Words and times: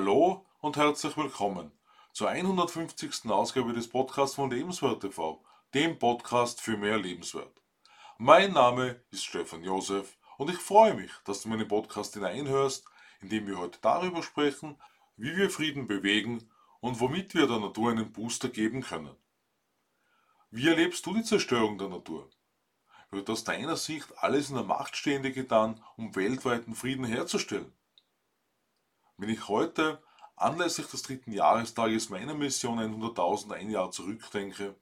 Hallo 0.00 0.46
und 0.60 0.76
herzlich 0.76 1.16
willkommen 1.16 1.72
zur 2.12 2.28
150. 2.28 3.28
Ausgabe 3.28 3.72
des 3.72 3.88
Podcasts 3.88 4.36
von 4.36 4.48
Lebenswert 4.48 5.00
TV, 5.00 5.44
dem 5.74 5.98
Podcast 5.98 6.60
für 6.60 6.76
mehr 6.76 6.98
Lebenswert. 6.98 7.60
Mein 8.16 8.52
Name 8.52 9.02
ist 9.10 9.24
Stefan 9.24 9.64
Josef 9.64 10.16
und 10.36 10.50
ich 10.50 10.58
freue 10.58 10.94
mich, 10.94 11.10
dass 11.24 11.42
du 11.42 11.48
meinen 11.48 11.66
Podcast 11.66 12.14
hineinhörst, 12.14 12.84
in 13.22 13.28
dem 13.28 13.48
wir 13.48 13.58
heute 13.58 13.80
darüber 13.82 14.22
sprechen, 14.22 14.80
wie 15.16 15.36
wir 15.36 15.50
Frieden 15.50 15.88
bewegen 15.88 16.48
und 16.78 17.00
womit 17.00 17.34
wir 17.34 17.48
der 17.48 17.58
Natur 17.58 17.90
einen 17.90 18.12
Booster 18.12 18.50
geben 18.50 18.82
können. 18.82 19.16
Wie 20.52 20.68
erlebst 20.68 21.04
du 21.06 21.12
die 21.12 21.24
Zerstörung 21.24 21.76
der 21.76 21.88
Natur? 21.88 22.30
Wird 23.10 23.28
aus 23.30 23.42
deiner 23.42 23.74
Sicht 23.74 24.16
alles 24.18 24.48
in 24.48 24.54
der 24.54 24.64
Macht 24.64 24.96
Stehende 24.96 25.32
getan, 25.32 25.82
um 25.96 26.14
weltweiten 26.14 26.76
Frieden 26.76 27.04
herzustellen? 27.04 27.72
Wenn 29.20 29.30
ich 29.30 29.48
heute 29.48 30.00
anlässlich 30.36 30.86
des 30.86 31.02
dritten 31.02 31.32
Jahrestages 31.32 32.08
meiner 32.08 32.34
Mission 32.34 32.78
100.000 32.78 33.52
ein 33.52 33.68
Jahr 33.68 33.90
zurückdenke, 33.90 34.76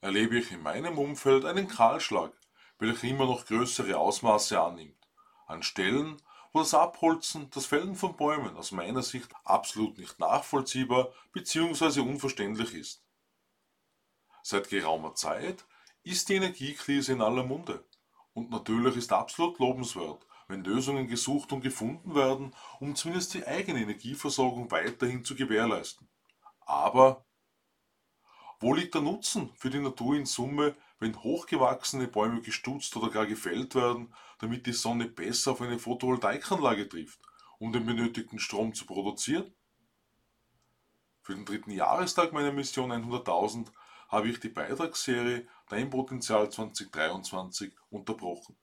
erlebe 0.00 0.38
ich 0.38 0.52
in 0.52 0.62
meinem 0.62 0.96
Umfeld 0.96 1.44
einen 1.44 1.66
Kahlschlag, 1.66 2.32
welcher 2.78 3.08
immer 3.08 3.26
noch 3.26 3.46
größere 3.46 3.98
Ausmaße 3.98 4.60
annimmt. 4.60 5.08
An 5.48 5.64
Stellen, 5.64 6.22
wo 6.52 6.60
das 6.60 6.72
Abholzen, 6.72 7.50
das 7.50 7.66
Fällen 7.66 7.96
von 7.96 8.16
Bäumen 8.16 8.56
aus 8.56 8.70
meiner 8.70 9.02
Sicht 9.02 9.28
absolut 9.42 9.98
nicht 9.98 10.20
nachvollziehbar 10.20 11.12
bzw. 11.32 11.98
unverständlich 11.98 12.74
ist. 12.74 13.02
Seit 14.44 14.68
geraumer 14.68 15.16
Zeit 15.16 15.64
ist 16.04 16.28
die 16.28 16.36
Energiekrise 16.36 17.12
in 17.12 17.22
aller 17.22 17.42
Munde. 17.42 17.84
Und 18.34 18.50
natürlich 18.50 18.96
ist 18.96 19.12
absolut 19.12 19.58
lobenswert, 19.58 20.24
wenn 20.48 20.64
Lösungen 20.64 21.08
gesucht 21.08 21.52
und 21.52 21.60
gefunden 21.60 22.14
werden, 22.14 22.54
um 22.80 22.94
zumindest 22.94 23.34
die 23.34 23.46
eigene 23.46 23.80
Energieversorgung 23.82 24.70
weiterhin 24.70 25.24
zu 25.24 25.34
gewährleisten. 25.34 26.08
Aber 26.60 27.24
wo 28.60 28.72
liegt 28.72 28.94
der 28.94 29.02
Nutzen 29.02 29.50
für 29.56 29.70
die 29.70 29.80
Natur 29.80 30.16
in 30.16 30.26
Summe, 30.26 30.74
wenn 30.98 31.22
hochgewachsene 31.22 32.08
Bäume 32.08 32.40
gestutzt 32.40 32.96
oder 32.96 33.10
gar 33.10 33.26
gefällt 33.26 33.74
werden, 33.74 34.14
damit 34.38 34.66
die 34.66 34.72
Sonne 34.72 35.06
besser 35.06 35.52
auf 35.52 35.60
eine 35.60 35.78
Photovoltaikanlage 35.78 36.88
trifft, 36.88 37.20
um 37.58 37.72
den 37.72 37.84
benötigten 37.84 38.38
Strom 38.38 38.72
zu 38.72 38.86
produzieren? 38.86 39.52
Für 41.20 41.34
den 41.34 41.44
dritten 41.44 41.70
Jahrestag 41.70 42.32
meiner 42.32 42.52
Mission 42.52 42.92
100.000 42.92 43.66
habe 44.08 44.28
ich 44.28 44.40
die 44.40 44.48
Beitragsserie 44.48 45.46
Dein 45.68 45.90
Potenzial 45.90 46.50
2023 46.50 47.74
unterbrochen. 47.90 48.56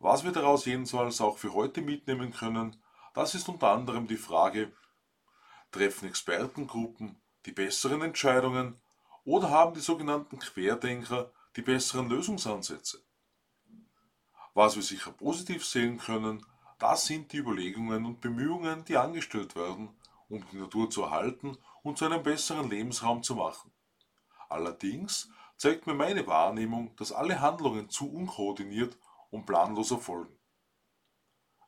Was 0.00 0.24
wir 0.24 0.32
daraus 0.32 0.64
jedenfalls 0.64 1.20
auch 1.20 1.36
für 1.36 1.52
heute 1.52 1.82
mitnehmen 1.82 2.32
können, 2.32 2.82
das 3.12 3.34
ist 3.34 3.48
unter 3.50 3.68
anderem 3.68 4.08
die 4.08 4.16
Frage, 4.16 4.72
treffen 5.70 6.08
Expertengruppen 6.08 7.20
die 7.44 7.52
besseren 7.52 8.00
Entscheidungen 8.00 8.80
oder 9.24 9.50
haben 9.50 9.74
die 9.74 9.80
sogenannten 9.80 10.38
Querdenker 10.38 11.30
die 11.54 11.62
besseren 11.62 12.08
Lösungsansätze? 12.08 13.02
Was 14.54 14.74
wir 14.74 14.82
sicher 14.82 15.12
positiv 15.12 15.66
sehen 15.66 15.98
können, 15.98 16.46
das 16.78 17.04
sind 17.04 17.32
die 17.32 17.36
Überlegungen 17.36 18.06
und 18.06 18.22
Bemühungen, 18.22 18.86
die 18.86 18.96
angestellt 18.96 19.54
werden, 19.54 19.90
um 20.30 20.42
die 20.50 20.56
Natur 20.56 20.88
zu 20.88 21.02
erhalten 21.02 21.58
und 21.82 21.98
zu 21.98 22.06
einem 22.06 22.22
besseren 22.22 22.70
Lebensraum 22.70 23.22
zu 23.22 23.34
machen. 23.34 23.70
Allerdings 24.48 25.28
zeigt 25.58 25.86
mir 25.86 25.94
meine 25.94 26.26
Wahrnehmung, 26.26 26.96
dass 26.96 27.12
alle 27.12 27.40
Handlungen 27.40 27.90
zu 27.90 28.10
unkoordiniert 28.10 28.96
und 29.30 29.46
planlos 29.46 29.90
erfolgen. 29.90 30.38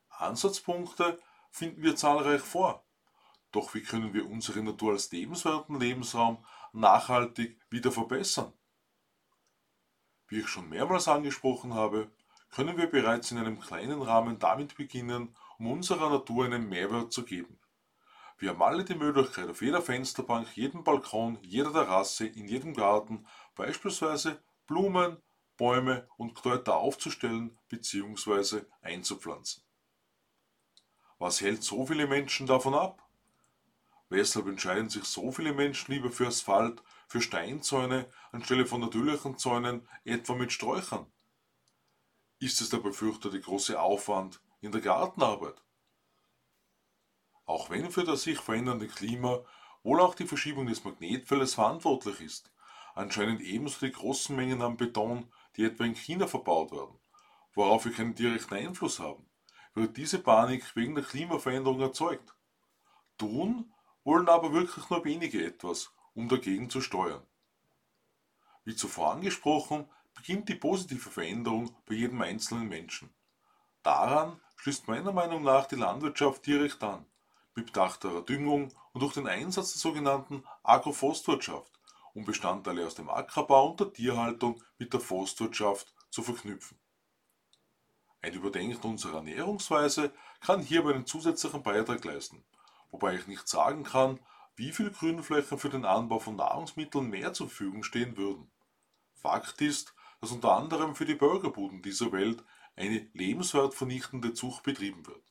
Ansatzpunkte 0.09 1.19
finden 1.51 1.83
wir 1.83 1.97
zahlreich 1.97 2.41
vor. 2.41 2.85
Doch 3.51 3.75
wie 3.75 3.83
können 3.83 4.15
wir 4.15 4.29
unsere 4.29 4.63
Natur 4.63 4.93
als 4.93 5.11
lebenswerten 5.13 5.79
Lebensraum 5.79 6.45
nachhaltig 6.73 7.61
wieder 7.71 7.93
verbessern? 7.93 8.53
Wie 10.29 10.41
ich 10.41 10.49
schon 10.49 10.69
mehrmals 10.69 11.09
angesprochen 11.09 11.75
habe, 11.75 12.11
können 12.51 12.77
wir 12.77 12.87
bereits 12.87 13.31
in 13.31 13.39
einem 13.39 13.61
kleinen 13.61 14.01
Rahmen 14.01 14.39
damit 14.39 14.77
beginnen, 14.77 15.37
um 15.59 15.71
unserer 15.71 16.09
Natur 16.09 16.47
einen 16.47 16.69
Mehrwert 16.69 17.13
zu 17.13 17.25
geben. 17.25 17.59
Wir 18.39 18.51
haben 18.51 18.63
alle 18.63 18.85
die 18.85 18.95
Möglichkeit, 18.95 19.49
auf 19.49 19.63
jeder 19.63 19.83
Fensterbank, 19.83 20.57
jedem 20.57 20.85
Balkon, 20.85 21.39
jeder 21.43 21.73
Terrasse, 21.73 22.27
in 22.27 22.49
jedem 22.49 22.75
Garten 22.75 23.27
beispielsweise 23.55 24.43
Blumen, 24.67 25.19
Bäume 25.63 26.09
und 26.17 26.35
Kräuter 26.35 26.75
aufzustellen 26.75 27.57
bzw. 27.69 28.63
einzupflanzen. 28.81 29.63
Was 31.21 31.41
hält 31.41 31.63
so 31.63 31.87
viele 31.87 32.09
Menschen 32.09 32.49
davon 32.49 32.75
ab? 32.75 33.09
Weshalb 34.09 34.49
entscheiden 34.49 34.91
sich 34.91 35.05
so 35.05 35.31
viele 35.31 35.55
Menschen 35.55 35.95
lieber 35.95 36.11
für 36.11 36.27
Asphalt, 36.27 36.83
für 37.07 37.23
Steinzäune 37.23 38.11
anstelle 38.33 38.67
von 38.67 38.81
natürlichen 38.81 39.39
Zäunen, 39.39 39.89
etwa 40.05 40.35
mit 40.35 40.51
Sträuchern? 40.51 41.07
Ist 42.41 42.61
es 42.61 42.71
der 42.71 42.79
befürchtete 42.79 43.41
große 43.41 43.81
Aufwand 43.81 44.41
in 44.63 44.73
der 44.73 44.81
Gartenarbeit? 44.81 45.63
Auch 47.45 47.71
wenn 47.71 47.93
für 47.93 48.03
das 48.03 48.25
sich 48.25 48.41
verändernde 48.41 48.89
Klima 48.89 49.45
wohl 49.85 50.01
auch 50.01 50.17
die 50.17 50.27
Verschiebung 50.27 50.67
des 50.67 50.83
Magnetfeldes 50.83 51.55
verantwortlich 51.55 52.21
ist, 52.21 52.51
anscheinend 52.97 53.43
ebenso 53.43 53.87
die 53.87 53.93
großen 53.93 54.35
Mengen 54.35 54.61
an 54.61 54.77
Beton, 54.77 55.33
die 55.57 55.65
etwa 55.65 55.85
in 55.85 55.95
China 55.95 56.27
verbaut 56.27 56.73
werden, 56.73 56.99
worauf 57.55 57.85
wir 57.85 57.93
keinen 57.93 58.15
direkten 58.15 58.55
Einfluss 58.55 58.99
haben, 58.99 59.27
wird 59.75 59.97
diese 59.97 60.19
Panik 60.19 60.77
wegen 60.77 60.95
der 60.95 61.05
Klimaveränderung 61.05 61.81
erzeugt. 61.81 62.35
Tun 63.19 63.73
wollen 64.05 64.29
aber 64.29 64.53
wirklich 64.53 64.89
nur 64.91 65.05
wenige 65.05 65.45
etwas, 65.45 65.93
um 66.15 66.29
dagegen 66.29 66.69
zu 66.69 66.81
steuern. 66.81 67.23
Wie 68.65 68.77
zuvor 68.77 69.13
angesprochen, 69.13 69.89
beginnt 70.15 70.49
die 70.49 70.55
positive 70.55 71.11
Veränderung 71.11 71.75
bei 71.87 71.95
jedem 71.95 72.21
einzelnen 72.21 72.69
Menschen. 72.69 73.13
Daran 73.83 74.41
schließt 74.57 74.87
meiner 74.89 75.13
Meinung 75.13 75.43
nach 75.43 75.67
die 75.67 75.77
Landwirtschaft 75.77 76.47
direkt 76.47 76.83
an, 76.83 77.07
mit 77.55 77.67
bedachterer 77.67 78.23
Düngung 78.23 78.73
und 78.93 79.01
durch 79.01 79.15
den 79.15 79.27
Einsatz 79.27 79.73
der 79.73 79.81
sogenannten 79.81 80.45
Agroforstwirtschaft, 80.63 81.72
um 82.15 82.25
Bestandteile 82.25 82.87
aus 82.87 82.95
dem 82.95 83.09
Ackerbau 83.09 83.71
und 83.71 83.81
der 83.81 83.93
Tierhaltung 83.93 84.63
mit 84.79 84.93
der 84.93 85.01
Forstwirtschaft 85.01 85.95
zu 86.11 86.23
verknüpfen. 86.23 86.79
Ein 88.21 88.35
Überdenken 88.35 88.87
unserer 88.87 89.17
Ernährungsweise 89.17 90.13
kann 90.41 90.63
hierbei 90.63 90.95
einen 90.95 91.07
zusätzlichen 91.07 91.63
Beitrag 91.63 92.05
leisten, 92.05 92.45
wobei 92.91 93.17
ich 93.17 93.27
nicht 93.27 93.49
sagen 93.49 93.83
kann, 93.83 94.21
wie 94.55 94.73
viel 94.73 94.91
Grünflächen 94.91 95.59
für 95.59 95.71
den 95.71 95.85
Anbau 95.85 96.19
von 96.19 96.37
Nahrungsmitteln 96.37 97.09
mehr 97.09 97.33
zur 97.33 97.49
Verfügung 97.49 97.83
stehen 97.83 98.17
würden. 98.17 98.51
Fakt 99.15 99.61
ist, 99.61 99.95
dass 100.21 100.31
unter 100.31 100.57
anderem 100.57 100.95
für 100.95 101.05
die 101.05 101.15
Burgerbuden 101.15 101.83
dieser 101.83 102.13
Welt 102.13 102.45
eine 102.77 103.09
lebenswertvernichtende 103.13 104.35
Zucht 104.35 104.63
betrieben 104.63 105.07
wird. 105.07 105.23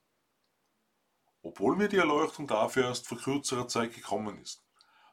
Obwohl 1.43 1.75
mir 1.75 1.87
die 1.87 1.97
Erleuchtung 1.97 2.47
dafür 2.47 2.85
erst 2.85 3.07
vor 3.07 3.17
kürzerer 3.17 3.67
Zeit 3.67 3.93
gekommen 3.93 4.39
ist, 4.41 4.63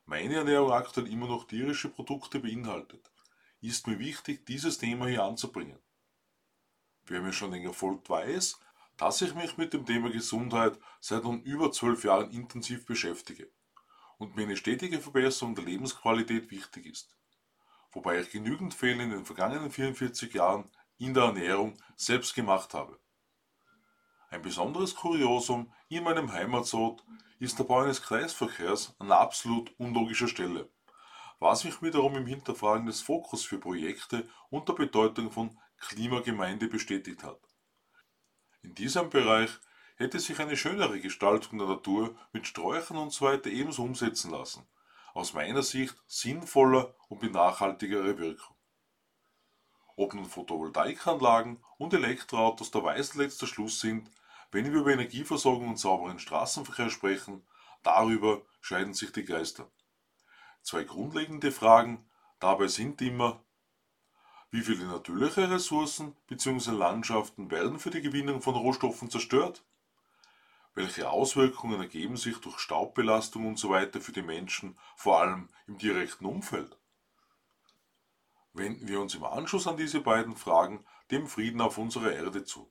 meine 0.08 0.36
Ernährung 0.36 0.72
aktuell 0.72 1.06
immer 1.12 1.28
noch 1.28 1.46
tierische 1.46 1.90
Produkte 1.90 2.40
beinhaltet, 2.40 3.12
ist 3.60 3.86
mir 3.86 3.98
wichtig, 3.98 4.46
dieses 4.46 4.78
Thema 4.78 5.06
hier 5.06 5.22
anzubringen. 5.22 5.78
Wer 7.04 7.20
mir 7.20 7.34
schon 7.34 7.50
länger 7.50 7.74
folgt, 7.74 8.08
weiß, 8.08 8.58
dass 8.96 9.20
ich 9.20 9.34
mich 9.34 9.58
mit 9.58 9.74
dem 9.74 9.84
Thema 9.84 10.10
Gesundheit 10.10 10.78
seit 11.00 11.24
nun 11.24 11.42
über 11.42 11.70
zwölf 11.72 12.04
Jahren 12.04 12.30
intensiv 12.30 12.86
beschäftige 12.86 13.52
und 14.16 14.34
mir 14.34 14.44
eine 14.44 14.56
stetige 14.56 14.98
Verbesserung 14.98 15.54
der 15.54 15.64
Lebensqualität 15.64 16.50
wichtig 16.50 16.86
ist. 16.86 17.14
Wobei 17.92 18.18
ich 18.18 18.30
genügend 18.30 18.72
Fehler 18.72 19.04
in 19.04 19.10
den 19.10 19.26
vergangenen 19.26 19.70
44 19.70 20.32
Jahren 20.32 20.70
in 20.96 21.12
der 21.12 21.24
Ernährung 21.24 21.76
selbst 21.96 22.34
gemacht 22.34 22.72
habe. 22.72 22.98
Ein 24.30 24.42
besonderes 24.42 24.94
Kuriosum 24.94 25.72
in 25.88 26.04
meinem 26.04 26.30
Heimatort 26.30 27.02
ist 27.38 27.58
der 27.58 27.64
Bau 27.64 27.78
eines 27.78 28.02
Kreisverkehrs 28.02 28.94
an 28.98 29.10
absolut 29.10 29.72
unlogischer 29.78 30.28
Stelle, 30.28 30.68
was 31.38 31.64
mich 31.64 31.80
wiederum 31.80 32.14
im 32.14 32.26
Hinterfragen 32.26 32.86
des 32.86 33.00
Fokus 33.00 33.46
für 33.46 33.58
Projekte 33.58 34.28
und 34.50 34.68
der 34.68 34.74
Bedeutung 34.74 35.30
von 35.30 35.58
Klimagemeinde 35.78 36.68
bestätigt 36.68 37.24
hat. 37.24 37.40
In 38.60 38.74
diesem 38.74 39.08
Bereich 39.08 39.50
hätte 39.96 40.20
sich 40.20 40.38
eine 40.40 40.58
schönere 40.58 41.00
Gestaltung 41.00 41.58
der 41.58 41.68
Natur 41.68 42.14
mit 42.32 42.46
Sträuchern 42.46 42.98
usw. 42.98 43.40
So 43.42 43.48
ebenso 43.48 43.82
umsetzen 43.82 44.30
lassen, 44.30 44.68
aus 45.14 45.32
meiner 45.32 45.62
Sicht 45.62 45.96
sinnvoller 46.06 46.94
und 47.08 47.22
mit 47.22 47.32
nachhaltigerer 47.32 48.18
Wirkung. 48.18 48.57
Ob 49.98 50.14
nun 50.14 50.26
Photovoltaikanlagen 50.26 51.58
und 51.76 51.92
Elektroautos 51.92 52.70
der 52.70 52.84
weise 52.84 53.18
letzter 53.18 53.48
Schluss 53.48 53.80
sind, 53.80 54.08
wenn 54.52 54.72
wir 54.72 54.80
über 54.80 54.92
Energieversorgung 54.92 55.70
und 55.70 55.78
sauberen 55.80 56.20
Straßenverkehr 56.20 56.88
sprechen, 56.88 57.44
darüber 57.82 58.42
scheiden 58.60 58.94
sich 58.94 59.10
die 59.10 59.24
Geister. 59.24 59.68
Zwei 60.62 60.84
grundlegende 60.84 61.50
Fragen 61.50 62.08
dabei 62.38 62.68
sind 62.68 63.02
immer, 63.02 63.42
wie 64.52 64.62
viele 64.62 64.86
natürliche 64.86 65.50
Ressourcen 65.50 66.16
bzw. 66.28 66.70
Landschaften 66.70 67.50
werden 67.50 67.80
für 67.80 67.90
die 67.90 68.00
Gewinnung 68.00 68.40
von 68.40 68.54
Rohstoffen 68.54 69.10
zerstört? 69.10 69.64
welche 70.78 71.10
Auswirkungen 71.10 71.80
ergeben 71.80 72.16
sich 72.16 72.38
durch 72.38 72.60
Staubbelastung 72.60 73.52
usw. 73.52 73.88
So 73.92 74.00
für 74.00 74.12
die 74.12 74.22
Menschen, 74.22 74.78
vor 74.94 75.20
allem 75.20 75.48
im 75.66 75.76
direkten 75.76 76.24
Umfeld? 76.24 76.77
Wenden 78.58 78.88
wir 78.88 79.00
uns 79.00 79.14
im 79.14 79.24
Anschluss 79.24 79.66
an 79.66 79.76
diese 79.76 80.00
beiden 80.00 80.36
Fragen 80.36 80.84
dem 81.10 81.26
Frieden 81.26 81.60
auf 81.60 81.78
unserer 81.78 82.12
Erde 82.12 82.44
zu. 82.44 82.70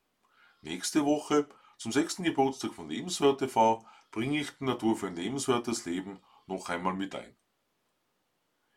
Nächste 0.62 1.06
Woche, 1.06 1.48
zum 1.78 1.92
sechsten 1.92 2.24
Geburtstag 2.24 2.74
von 2.74 2.90
Lebenswert 2.90 3.40
TV, 3.40 3.86
bringe 4.12 4.40
ich 4.40 4.52
die 4.58 4.66
Natur 4.66 4.96
für 4.96 5.08
ein 5.08 5.16
lebenswertes 5.16 5.86
Leben 5.86 6.20
noch 6.46 6.70
einmal 6.70 6.94
mit 6.94 7.16
ein. 7.16 7.36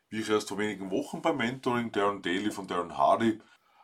Wie 0.08 0.20
ich 0.20 0.28
erst 0.28 0.48
vor 0.48 0.58
wenigen 0.58 0.90
Wochen 0.90 1.22
beim 1.22 1.36
Mentoring 1.36 1.92
Darren 1.92 2.22
Daly 2.22 2.50
von 2.50 2.66
Darren 2.66 2.96
Hardy 2.96 3.40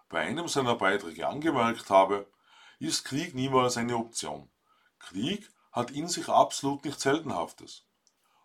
bei 0.09 0.21
einem 0.21 0.49
seiner 0.49 0.75
Beiträge 0.75 1.27
angemerkt 1.27 1.91
habe, 1.91 2.31
ist 2.79 3.05
Krieg 3.05 3.35
niemals 3.35 3.77
eine 3.77 3.97
Option. 3.97 4.51
Krieg 4.99 5.49
hat 5.73 5.91
in 5.91 6.09
sich 6.09 6.29
absolut 6.29 6.85
nichts 6.85 7.03
Seltenhaftes. 7.03 7.87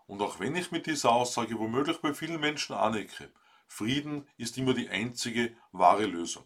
Und 0.05 0.21
auch 0.21 0.39
wenn 0.39 0.55
ich 0.55 0.71
mit 0.71 0.85
dieser 0.85 1.11
Aussage 1.11 1.57
womöglich 1.57 2.01
bei 2.01 2.13
vielen 2.13 2.39
Menschen 2.39 2.75
anecke, 2.75 3.31
Frieden 3.73 4.27
ist 4.35 4.57
immer 4.57 4.73
die 4.73 4.89
einzige 4.89 5.55
wahre 5.71 6.05
Lösung. 6.05 6.43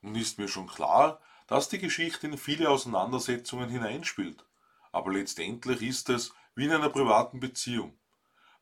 Nun 0.00 0.14
ist 0.14 0.38
mir 0.38 0.46
schon 0.46 0.68
klar, 0.68 1.20
dass 1.48 1.68
die 1.68 1.80
Geschichte 1.80 2.28
in 2.28 2.38
viele 2.38 2.70
Auseinandersetzungen 2.70 3.68
hineinspielt, 3.68 4.46
aber 4.92 5.12
letztendlich 5.12 5.82
ist 5.82 6.08
es 6.08 6.32
wie 6.54 6.66
in 6.66 6.70
einer 6.70 6.88
privaten 6.88 7.40
Beziehung. 7.40 7.98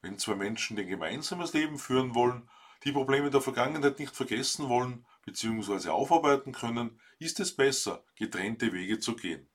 Wenn 0.00 0.18
zwei 0.18 0.34
Menschen 0.34 0.78
ein 0.78 0.88
gemeinsames 0.88 1.52
Leben 1.52 1.78
führen 1.78 2.14
wollen, 2.14 2.48
die 2.84 2.92
Probleme 2.92 3.28
der 3.30 3.42
Vergangenheit 3.42 3.98
nicht 3.98 4.16
vergessen 4.16 4.70
wollen 4.70 5.04
bzw. 5.26 5.90
aufarbeiten 5.90 6.52
können, 6.52 6.98
ist 7.18 7.38
es 7.38 7.54
besser, 7.54 8.02
getrennte 8.14 8.72
Wege 8.72 8.98
zu 8.98 9.14
gehen. 9.14 9.46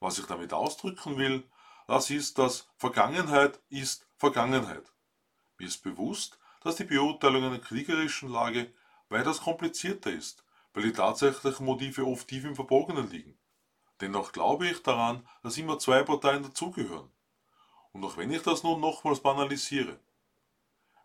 Was 0.00 0.18
ich 0.18 0.26
damit 0.26 0.52
ausdrücken 0.52 1.18
will, 1.18 1.48
das 1.86 2.10
ist, 2.10 2.36
dass 2.38 2.68
Vergangenheit 2.76 3.60
ist 3.68 4.08
Vergangenheit. 4.16 4.92
Mir 5.56 5.68
ist 5.68 5.84
bewusst, 5.84 6.36
dass 6.68 6.76
die 6.76 6.84
Beurteilung 6.84 7.44
einer 7.44 7.60
kriegerischen 7.60 8.28
Lage 8.28 8.70
weitaus 9.08 9.40
komplizierter 9.40 10.10
ist, 10.10 10.44
weil 10.74 10.82
die 10.82 10.92
tatsächlichen 10.92 11.64
Motive 11.64 12.06
oft 12.06 12.28
tief 12.28 12.44
im 12.44 12.54
Verborgenen 12.54 13.08
liegen. 13.08 13.38
Dennoch 14.02 14.32
glaube 14.32 14.68
ich 14.68 14.82
daran, 14.82 15.26
dass 15.42 15.56
immer 15.56 15.78
zwei 15.78 16.02
Parteien 16.02 16.42
dazugehören. 16.42 17.10
Und 17.92 18.04
auch 18.04 18.18
wenn 18.18 18.30
ich 18.30 18.42
das 18.42 18.64
nun 18.64 18.82
nochmals 18.82 19.20
banalisiere, 19.20 19.98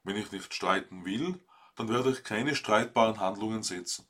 wenn 0.04 0.18
ich 0.18 0.34
nicht 0.34 0.54
streiten 0.54 1.06
will, 1.06 1.40
dann 1.78 1.88
werde 1.88 2.12
ich 2.12 2.26
keine 2.26 2.56
streitbaren 2.56 3.22
Handlungen 3.22 3.64
setzen. 3.64 4.06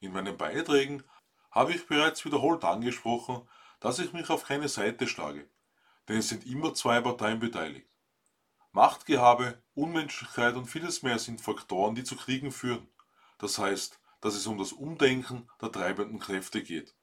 In 0.00 0.12
meinen 0.12 0.36
Beiträgen 0.36 1.02
habe 1.50 1.72
ich 1.72 1.86
bereits 1.86 2.26
wiederholt 2.26 2.62
angesprochen, 2.62 3.48
dass 3.80 3.98
ich 3.98 4.12
mich 4.12 4.28
auf 4.28 4.44
keine 4.44 4.68
Seite 4.68 5.08
schlage, 5.08 5.48
denn 6.08 6.18
es 6.18 6.28
sind 6.28 6.44
immer 6.44 6.74
zwei 6.74 7.00
Parteien 7.00 7.40
beteiligt. 7.40 7.86
Machtgehabe, 8.72 9.62
Unmenschlichkeit 9.74 10.54
und 10.54 10.66
vieles 10.66 11.02
mehr 11.02 11.18
sind 11.18 11.40
Faktoren, 11.40 11.94
die 11.94 12.04
zu 12.04 12.16
Kriegen 12.16 12.52
führen. 12.52 12.88
Das 13.38 13.58
heißt, 13.58 14.00
dass 14.20 14.34
es 14.34 14.46
um 14.46 14.58
das 14.58 14.72
Umdenken 14.72 15.48
der 15.60 15.72
treibenden 15.72 16.18
Kräfte 16.18 16.62
geht. 16.62 16.94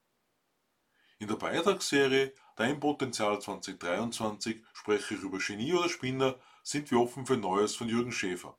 In 1.20 1.28
der 1.28 1.36
Beitragsserie 1.36 2.34
Dein 2.58 2.80
Potenzial 2.80 3.40
2023 3.40 4.64
spreche 4.74 5.14
ich 5.14 5.22
über 5.22 5.38
Genie 5.38 5.74
oder 5.74 5.90
Spinner, 5.90 6.40
sind 6.64 6.90
wir 6.90 7.00
offen 7.00 7.28
für 7.28 7.38
Neues 7.38 7.76
von 7.76 7.88
Jürgen 7.88 8.12
Schäfer. 8.12 8.58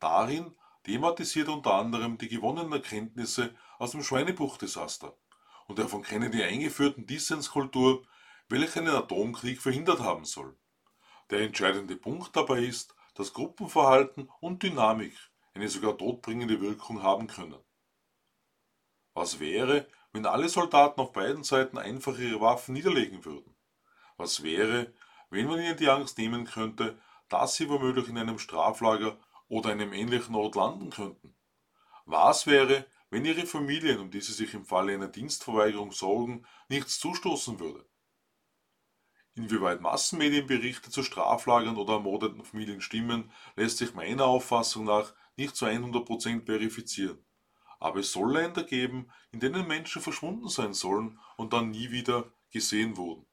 Darin 0.00 0.56
thematisiert 0.84 1.50
unter 1.50 1.74
anderem 1.74 2.16
die 2.16 2.28
gewonnenen 2.28 2.72
Erkenntnisse 2.72 3.54
aus 3.78 3.90
dem 3.90 4.02
Schweinebuch-Desaster 4.02 5.14
und 5.66 5.78
der 5.78 5.88
von 5.88 6.02
Kennedy 6.02 6.42
eingeführten 6.42 7.06
Dissenskultur, 7.06 8.06
welche 8.48 8.80
einen 8.80 8.96
Atomkrieg 8.96 9.60
verhindert 9.60 10.00
haben 10.00 10.24
soll. 10.24 10.56
Der 11.30 11.40
entscheidende 11.40 11.96
Punkt 11.96 12.34
dabei 12.34 12.60
ist, 12.60 12.94
dass 13.14 13.34
Gruppenverhalten 13.34 14.30
und 14.40 14.62
Dynamik 14.62 15.14
eine 15.52 15.68
sogar 15.68 15.98
todbringende 15.98 16.60
Wirkung 16.60 17.02
haben 17.02 17.26
können. 17.26 17.58
Was 19.12 19.40
wäre, 19.40 19.88
wenn 20.12 20.24
alle 20.24 20.48
Soldaten 20.48 21.00
auf 21.00 21.12
beiden 21.12 21.44
Seiten 21.44 21.76
einfach 21.76 22.18
ihre 22.18 22.40
Waffen 22.40 22.72
niederlegen 22.72 23.24
würden? 23.24 23.54
Was 24.16 24.42
wäre, 24.42 24.94
wenn 25.28 25.46
man 25.46 25.60
ihnen 25.60 25.76
die 25.76 25.88
Angst 25.88 26.16
nehmen 26.16 26.44
könnte, 26.44 26.98
dass 27.28 27.56
sie 27.56 27.68
womöglich 27.68 28.08
in 28.08 28.16
einem 28.16 28.38
Straflager 28.38 29.18
oder 29.48 29.70
einem 29.70 29.92
ähnlichen 29.92 30.34
Ort 30.34 30.54
landen 30.54 30.90
könnten? 30.90 31.36
Was 32.06 32.46
wäre, 32.46 32.86
wenn 33.10 33.24
ihre 33.24 33.46
Familien, 33.46 34.00
um 34.00 34.10
die 34.10 34.20
sie 34.20 34.32
sich 34.32 34.54
im 34.54 34.64
Falle 34.64 34.94
einer 34.94 35.08
Dienstverweigerung 35.08 35.92
sorgen, 35.92 36.46
nichts 36.68 36.98
zustoßen 37.00 37.60
würde? 37.60 37.84
Inwieweit 39.38 39.80
Massenmedienberichte 39.80 40.90
zu 40.90 41.04
Straflagern 41.04 41.76
oder 41.76 41.92
ermordeten 41.92 42.42
Familien 42.44 42.80
stimmen, 42.80 43.30
lässt 43.54 43.78
sich 43.78 43.94
meiner 43.94 44.24
Auffassung 44.24 44.84
nach 44.84 45.14
nicht 45.36 45.54
zu 45.54 45.64
100% 45.64 46.44
verifizieren. 46.44 47.24
Aber 47.78 48.00
es 48.00 48.10
soll 48.10 48.32
Länder 48.32 48.64
geben, 48.64 49.12
in 49.30 49.38
denen 49.38 49.68
Menschen 49.68 50.02
verschwunden 50.02 50.48
sein 50.48 50.74
sollen 50.74 51.20
und 51.36 51.52
dann 51.52 51.70
nie 51.70 51.92
wieder 51.92 52.32
gesehen 52.50 52.96
wurden. 52.96 53.26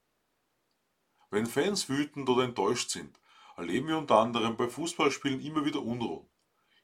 Wenn 1.31 1.47
Fans 1.47 1.89
wütend 1.89 2.29
oder 2.29 2.43
enttäuscht 2.43 2.91
sind, 2.91 3.19
erleben 3.57 3.87
wir 3.87 3.97
unter 3.97 4.19
anderem 4.19 4.55
bei 4.57 4.67
Fußballspielen 4.67 5.41
immer 5.41 5.65
wieder 5.65 5.81
Unruhen. 5.81 6.29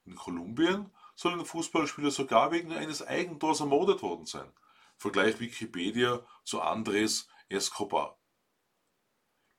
In 0.04 0.16
Kolumbien 0.16 0.90
soll 1.14 1.34
ein 1.34 1.46
Fußballspieler 1.46 2.10
sogar 2.10 2.52
wegen 2.52 2.74
eines 2.74 3.06
Eigentors 3.06 3.60
ermordet 3.60 4.02
worden 4.02 4.26
sein. 4.26 4.52
Vergleich 4.98 5.40
Wikipedia 5.40 6.26
zu 6.44 6.60
Andres 6.60 7.30
Escobar. 7.50 8.18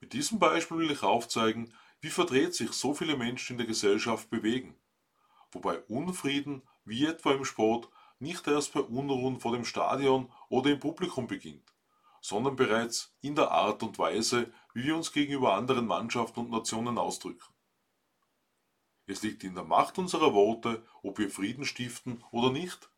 Mit 0.03 0.15
diesem 0.15 0.41
Beispiel 0.41 0.79
will 0.79 0.91
ich 0.91 1.05
aufzeigen, 1.05 1.73
wie 2.01 2.11
verdreht 2.11 2.57
sich 2.57 2.73
so 2.73 2.93
viele 2.93 3.17
Menschen 3.17 3.53
in 3.53 3.59
der 3.59 3.69
Gesellschaft 3.69 4.31
bewegen. 4.31 4.75
Wobei 5.53 5.79
Unfrieden, 5.83 6.63
wie 6.85 7.07
etwa 7.07 7.31
im 7.31 7.45
Sport, 7.45 7.89
nicht 8.19 8.49
erst 8.49 8.73
bei 8.73 8.81
Unruhen 8.81 9.39
vor 9.39 9.53
dem 9.53 9.65
Stadion 9.65 10.29
oder 10.49 10.71
im 10.71 10.81
Publikum 10.81 11.29
beginnt, 11.29 11.73
sondern 12.21 12.57
bereits 12.57 13.15
in 13.21 13.37
der 13.37 13.53
Art 13.53 13.85
und 13.85 13.97
Weise, 14.01 14.53
wie 14.75 14.83
wir 14.83 14.97
uns 14.97 15.13
gegenüber 15.13 15.55
anderen 15.55 15.87
Mannschaften 15.87 16.41
und 16.41 16.51
Nationen 16.51 16.99
ausdrücken. 16.99 17.55
Es 19.07 19.23
liegt 19.23 19.45
in 19.45 19.55
der 19.55 19.65
Macht 19.65 19.99
unserer 19.99 20.35
Worte, 20.35 20.85
ob 21.05 21.19
wir 21.19 21.31
Frieden 21.31 21.65
stiften 21.65 22.25
oder 22.33 22.51
nicht. 22.51 22.91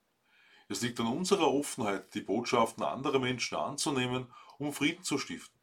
Es 0.69 0.81
liegt 0.81 0.99
an 1.01 1.09
unserer 1.09 1.53
Offenheit, 1.53 2.15
die 2.15 2.23
Botschaften 2.23 2.83
anderer 2.83 3.19
Menschen 3.19 3.59
anzunehmen, 3.59 4.33
um 4.57 4.73
Frieden 4.73 5.05
zu 5.05 5.19
stiften. 5.19 5.54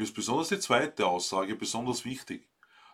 Mir 0.00 0.04
ist 0.04 0.14
besonders 0.14 0.48
die 0.48 0.58
zweite 0.58 1.06
Aussage 1.06 1.54
besonders 1.54 2.06
wichtig, 2.06 2.48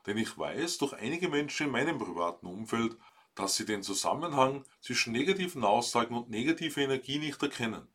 denn 0.07 0.19
ich 0.19 0.37
weiß 0.37 0.79
durch 0.79 0.93
einige 0.93 1.29
Menschen 1.29 1.67
in 1.67 1.73
meinem 1.73 1.99
privaten 2.01 2.49
Umfeld, 2.49 2.97
dass 3.37 3.55
sie 3.55 3.65
den 3.65 3.85
Zusammenhang 3.85 4.65
zwischen 4.81 5.13
negativen 5.13 5.63
Aussagen 5.63 6.17
und 6.17 6.31
negativer 6.31 6.81
Energie 6.81 7.21
nicht 7.21 7.41
erkennen. 7.41 7.87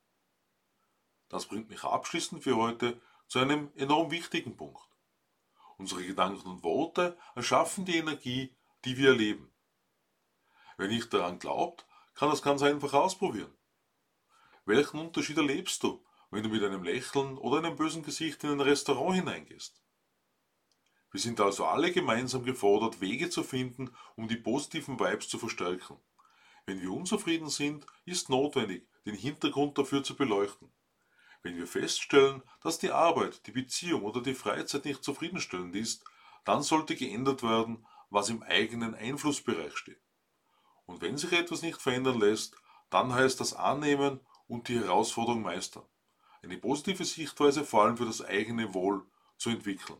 Das 1.28 1.46
bringt 1.46 1.68
mich 1.68 1.84
abschließend 1.84 2.42
für 2.42 2.56
heute 2.56 3.02
zu 3.28 3.40
einem 3.40 3.74
enorm 3.76 4.12
wichtigen 4.12 4.56
Punkt. 4.56 4.88
Unsere 5.78 6.06
Gedanken 6.06 6.48
und 6.48 6.64
Worte 6.64 7.18
erschaffen 7.36 7.84
die 7.84 7.98
Energie, 7.98 8.56
die 8.86 8.96
wir 8.96 9.10
erleben. 9.10 9.52
Wer 10.78 10.88
nicht 10.88 11.14
daran 11.14 11.38
glaubt, 11.38 11.86
kann 12.14 12.30
das 12.30 12.42
ganz 12.42 12.62
einfach 12.62 12.94
ausprobieren. 12.94 13.54
Welchen 14.64 15.02
Unterschied 15.02 15.36
erlebst 15.36 15.84
du, 15.84 16.02
wenn 16.32 16.44
du 16.44 16.50
mit 16.50 16.64
einem 16.64 16.84
Lächeln 16.84 17.38
oder 17.38 17.58
einem 17.58 17.76
bösen 17.76 18.04
Gesicht 18.04 18.44
in 18.44 18.52
ein 18.52 18.62
Restaurant 18.62 19.16
hineingehst. 19.16 19.82
Wir 21.12 21.20
sind 21.20 21.42
also 21.42 21.66
alle 21.66 21.92
gemeinsam 21.92 22.46
gefordert, 22.46 23.02
Wege 23.02 23.30
zu 23.30 23.44
finden, 23.44 23.94
um 24.16 24.30
die 24.30 24.38
positiven 24.38 24.98
Vibes 24.98 25.28
zu 25.28 25.38
verstärken. 25.38 25.98
Wenn 26.66 26.82
wir 26.82 26.92
unzufrieden 26.92 27.50
sind, 27.50 27.86
ist 28.06 28.30
notwendig, 28.30 28.88
den 29.06 29.16
Hintergrund 29.16 29.78
dafür 29.78 30.04
zu 30.04 30.16
beleuchten. 30.16 30.72
Wenn 31.44 31.58
wir 31.58 31.68
feststellen, 31.68 32.44
dass 32.62 32.80
die 32.80 32.92
Arbeit, 32.92 33.46
die 33.46 33.52
Beziehung 33.52 34.04
oder 34.04 34.22
die 34.22 34.36
Freizeit 34.36 34.86
nicht 34.86 35.04
zufriedenstellend 35.04 35.76
ist, 35.76 36.06
dann 36.46 36.62
sollte 36.62 36.96
geändert 36.96 37.44
werden, 37.44 37.86
was 38.10 38.30
im 38.30 38.42
eigenen 38.42 38.96
Einflussbereich 38.96 39.76
steht. 39.76 40.02
Und 40.86 41.02
wenn 41.02 41.18
sich 41.18 41.34
etwas 41.34 41.62
nicht 41.62 41.82
verändern 41.82 42.20
lässt, 42.20 42.56
dann 42.90 43.14
heißt 43.14 43.40
das 43.40 43.54
annehmen 43.54 44.22
und 44.48 44.70
die 44.70 44.80
Herausforderung 44.80 45.42
meistern 45.42 45.84
eine 46.44 46.58
positive 46.58 47.06
Sichtweise 47.06 47.64
vor 47.64 47.84
allem 47.84 47.98
für 47.98 48.06
das 48.06 48.24
eigene 48.24 48.74
Wohl 48.74 49.06
zu 49.38 49.50
entwickeln. 49.50 49.98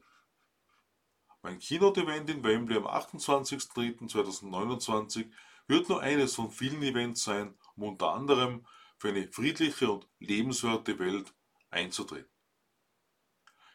Mein 1.44 1.60
Keynote-Event 1.60 2.30
in 2.30 2.44
Wembley 2.44 2.78
am 2.78 2.86
28.03.2029 2.86 5.32
wird 5.68 5.90
nur 5.90 6.02
eines 6.02 6.36
von 6.36 6.52
vielen 6.52 6.84
Events 6.84 7.24
sein, 7.24 7.56
um 7.76 7.84
unter 7.84 8.14
anderem 8.14 8.66
für 8.98 9.10
eine 9.10 9.28
friedliche 9.28 9.92
und 9.92 10.08
lebenswerte 10.20 11.00
Welt 11.00 11.34
einzutreten. 11.72 12.30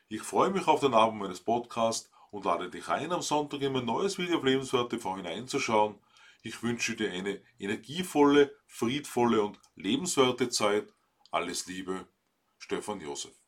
Ich 0.08 0.22
freue 0.22 0.50
mich 0.50 0.68
auf 0.68 0.78
den 0.78 0.94
Abend 0.94 1.20
meines 1.20 1.40
Podcasts 1.40 2.08
und 2.30 2.44
lade 2.44 2.70
dich 2.70 2.88
ein, 2.88 3.10
am 3.10 3.22
Sonntag 3.22 3.60
in 3.62 3.72
mein 3.72 3.84
neues 3.84 4.18
Video 4.18 4.38
auf 4.38 4.44
Lebenswert 4.44 4.90
TV 4.90 5.16
hineinzuschauen. 5.16 5.96
Ich 6.42 6.62
wünsche 6.62 6.94
dir 6.94 7.10
eine 7.10 7.42
energievolle, 7.58 8.54
friedvolle 8.68 9.42
und 9.42 9.58
lebenswerte 9.74 10.48
Zeit. 10.48 10.94
Alles 11.32 11.66
Liebe, 11.66 12.06
Stefan 12.66 12.98
Josef. 13.00 13.45